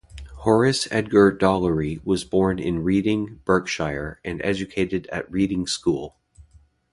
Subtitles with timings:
[0.37, 6.15] Horace Edgar Dollery was born in Reading, Berkshire, and educated at Reading School.